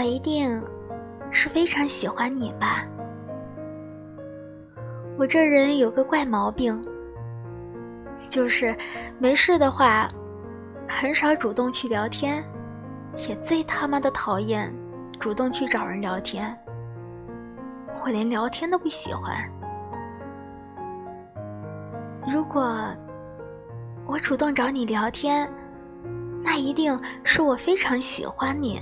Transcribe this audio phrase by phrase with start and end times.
[0.00, 0.58] 我一定
[1.30, 2.86] 是非常喜欢你吧？
[5.18, 6.82] 我这人有个怪毛病，
[8.26, 8.74] 就是
[9.18, 10.08] 没事的话，
[10.88, 12.42] 很少主动去聊天，
[13.28, 14.74] 也最他妈的讨厌
[15.18, 16.58] 主动去找人聊天。
[18.02, 19.36] 我连聊天都不喜欢。
[22.26, 22.74] 如果
[24.06, 25.46] 我主动找你聊天，
[26.42, 28.80] 那一定是我非常喜欢你。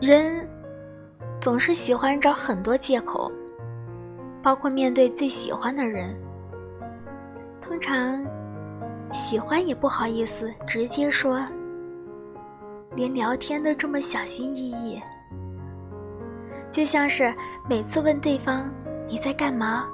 [0.00, 0.48] 人
[1.40, 3.30] 总是喜欢找很多借口，
[4.40, 6.16] 包括面对最喜欢的人，
[7.60, 8.24] 通常
[9.12, 11.44] 喜欢也不好意思直接说，
[12.94, 15.02] 连聊天都这么小心翼翼。
[16.70, 17.34] 就像是
[17.68, 18.70] 每次问对方
[19.08, 19.84] 你在干嘛，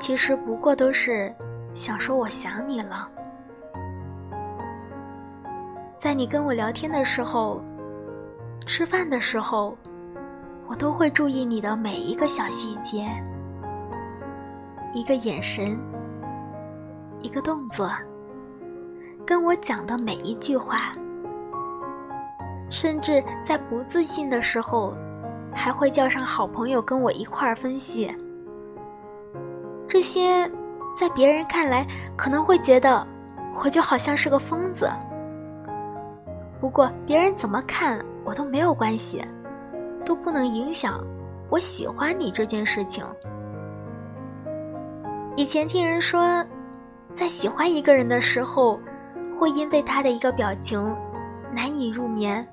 [0.00, 1.32] 其实不过都是
[1.74, 3.08] 想说我想你了。
[5.96, 7.62] 在你跟我聊天的时候，
[8.64, 9.76] 吃饭的时候，
[10.66, 13.06] 我都会注意你的每一个小细节，
[14.94, 15.78] 一个眼神，
[17.20, 17.90] 一个动作，
[19.26, 20.92] 跟我讲的每一句话，
[22.70, 24.94] 甚至在不自信的时候。
[25.58, 28.14] 还会叫上好朋友跟我一块儿分析，
[29.88, 30.46] 这些
[30.94, 33.04] 在别人看来可能会觉得
[33.54, 34.86] 我就好像是个疯子。
[36.60, 39.24] 不过别人怎么看我都没有关系，
[40.04, 41.00] 都不能影响
[41.48, 43.04] 我喜欢你这件事情。
[45.36, 46.44] 以前听人说，
[47.14, 48.80] 在喜欢一个人的时候，
[49.38, 50.92] 会因为他的一个表情
[51.52, 52.44] 难以入眠，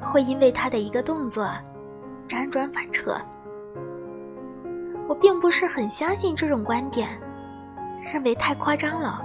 [0.00, 1.50] 会因为他的一个动作。
[2.28, 3.20] 辗转反侧，
[5.08, 7.08] 我并不是很相信这种观点，
[8.12, 9.20] 认为太夸张了。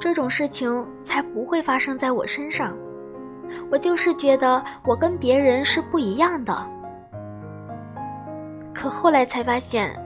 [0.00, 2.76] 这种事情才不会发生在我身上。
[3.72, 6.54] 我就是觉得我跟别人是不一样的。
[8.74, 9.98] 可后来才发现，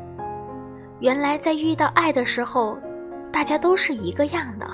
[1.00, 2.78] 原来在遇到爱的时候，
[3.32, 4.71] 大家都是一个样的。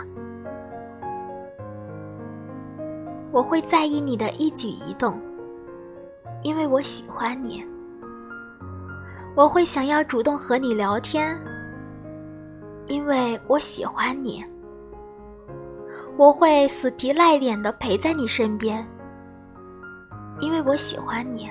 [3.30, 5.18] 我会在意你的一举一动。
[6.42, 7.64] 因为我喜欢你，
[9.34, 11.34] 我会想要主动和你聊天。
[12.88, 14.44] 因为我喜欢你，
[16.18, 18.86] 我会死皮赖脸的陪在你身边。
[20.40, 21.50] 因为我喜欢你，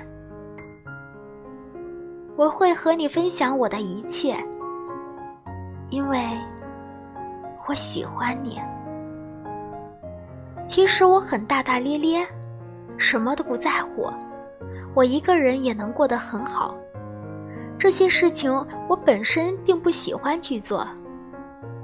[2.35, 4.35] 我会和你分享我的一切。
[5.89, 6.19] 因为
[7.67, 8.61] 我喜欢你。
[10.67, 12.25] 其实我很大大咧咧，
[12.97, 14.09] 什么都不在乎。
[14.93, 16.75] 我一个人也能过得很好，
[17.77, 18.53] 这些事情
[18.87, 20.87] 我本身并不喜欢去做，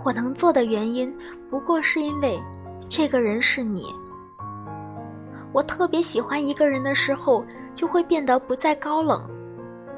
[0.03, 1.13] 我能做的原因
[1.49, 2.39] 不过是因为
[2.89, 3.93] 这个人是你。
[5.51, 7.43] 我特别喜欢一个人的时候，
[7.73, 9.27] 就会变得不再高冷，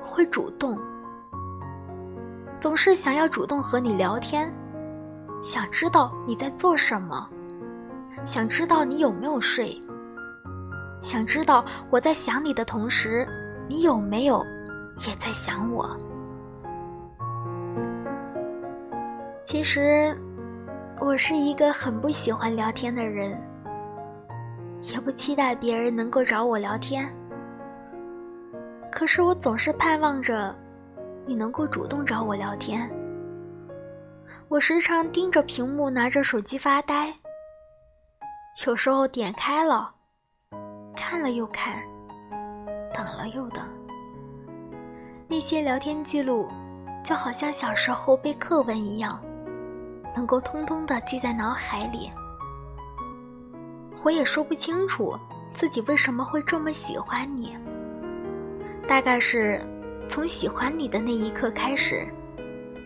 [0.03, 0.77] 会主动，
[2.59, 4.51] 总是想要主动和你聊天，
[5.43, 7.27] 想知道你在做什么，
[8.25, 9.79] 想知道你有没有睡。
[11.01, 13.27] 想知道我在想你的同时，
[13.67, 14.45] 你有没有
[15.07, 15.97] 也在想我？
[19.45, 20.15] 其实，
[21.01, 23.41] 我是一个很不喜欢聊天的人，
[24.81, 27.09] 也不期待别人能够找我聊天。
[28.91, 30.53] 可是我总是盼望着
[31.25, 32.89] 你能够主动找我聊天。
[34.49, 37.13] 我时常盯着屏幕，拿着手机发呆，
[38.67, 39.89] 有时候点开了。
[40.95, 41.81] 看了又看，
[42.93, 43.63] 等了又等。
[45.29, 46.49] 那些聊天记录，
[47.05, 49.23] 就好像小时候背课文一样，
[50.15, 52.09] 能够通通的记在脑海里。
[54.03, 55.17] 我也说不清楚
[55.53, 57.55] 自己为什么会这么喜欢你。
[58.87, 59.61] 大概是
[60.07, 62.07] 从喜欢你的那一刻开始，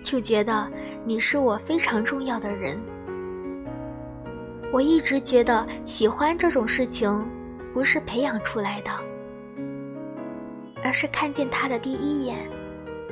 [0.04, 0.68] 就觉得
[1.06, 2.80] 你是我非常重要的人。
[4.72, 7.25] 我一直觉得喜欢这种事情。
[7.74, 8.92] 不是培养出来的，
[10.84, 12.48] 而是看见他的第一眼，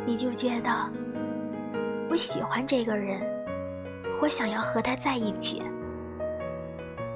[0.06, 0.70] 你就觉得
[2.12, 3.20] 我喜欢这个人，
[4.22, 5.64] 我想要和他在一起，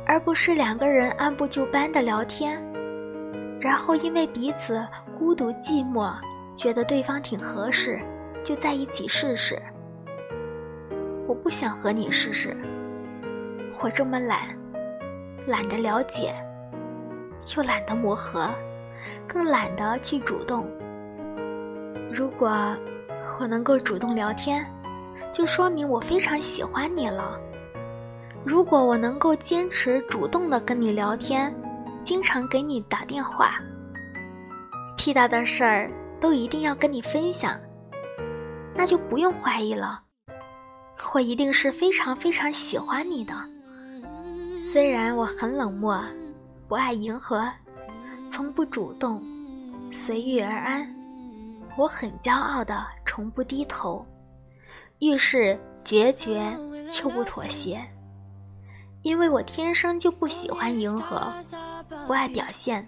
[0.07, 2.59] 而不是两个人按部就班的聊天，
[3.61, 4.83] 然后因为彼此
[5.15, 6.11] 孤独寂寞，
[6.57, 7.99] 觉得对方挺合适，
[8.43, 9.55] 就在一起试试。
[11.27, 12.57] 我不想和你试试，
[13.81, 14.39] 我这么懒，
[15.45, 16.33] 懒得了解。
[17.55, 18.49] 又懒得磨合，
[19.27, 20.67] 更懒得去主动。
[22.11, 22.75] 如果
[23.39, 24.65] 我能够主动聊天，
[25.35, 27.37] 就说明我非常喜欢你了。
[28.45, 31.53] 如果我能够坚持主动的跟你聊天，
[32.05, 33.59] 经常给你打电话，
[34.95, 35.91] 屁大的事儿
[36.21, 37.59] 都一定要跟你分享，
[38.73, 40.01] 那就不用怀疑了，
[41.13, 43.33] 我一定是非常非常喜欢你的。
[44.71, 46.01] 虽然我很冷漠，
[46.69, 47.45] 不爱迎合，
[48.29, 49.21] 从不主动，
[49.91, 50.87] 随遇而安，
[51.77, 54.05] 我很骄傲的从不低头，
[54.99, 56.57] 遇事决绝
[57.01, 57.83] 又不妥协。
[59.01, 61.31] 因为我天生就不喜欢迎合，
[62.07, 62.87] 不爱表现，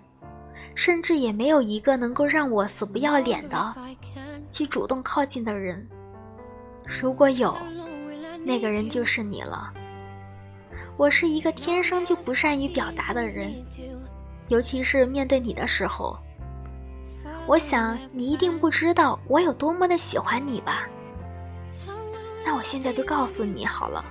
[0.73, 3.75] 甚至也没有一个能够让我死不要脸的
[4.49, 5.87] 去主动靠近的人。
[6.85, 7.55] 如果有，
[8.43, 9.71] 那个人就是你了。
[10.95, 13.53] 我是一个天生就不善于表达的人，
[14.47, 16.17] 尤其是面对你的时候，
[17.45, 20.87] 我想你一定不知道我有多么的喜欢你吧。
[22.47, 24.01] 那我现在就告诉你好了，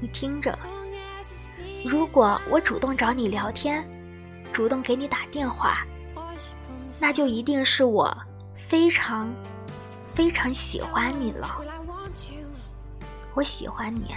[0.00, 0.56] 你听着。
[1.84, 3.84] 如果我主动找你聊天，
[4.52, 5.84] 主动给你打电话，
[7.00, 8.16] 那就一定是我
[8.54, 9.28] 非常
[10.14, 11.60] 非常喜欢你了。
[13.34, 14.16] 我喜欢你。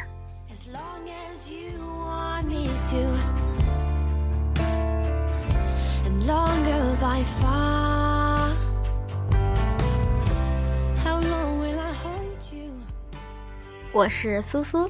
[13.94, 14.90] 我是苏苏。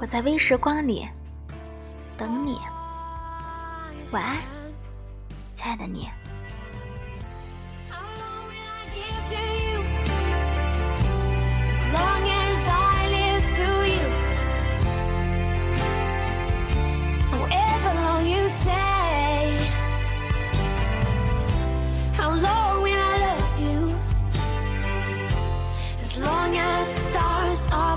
[0.00, 1.06] 我在微时光里
[2.16, 2.58] 等你，
[4.10, 4.36] 晚安，
[5.54, 6.08] 亲爱的你。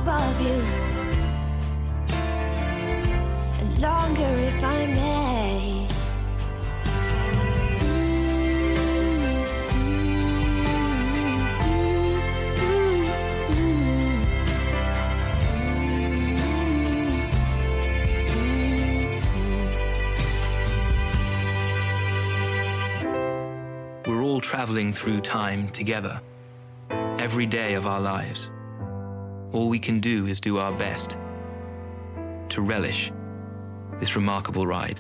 [0.01, 0.59] above you.
[3.61, 5.69] And longer if I may.
[24.39, 26.19] traveling through time together,
[27.19, 28.49] every day of our lives.
[29.51, 31.17] All we can do is do our best
[32.49, 33.11] to relish
[33.99, 34.99] this remarkable ride.